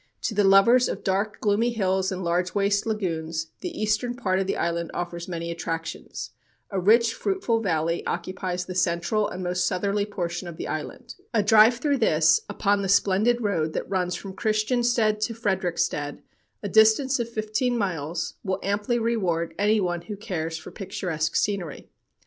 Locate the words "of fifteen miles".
17.19-18.33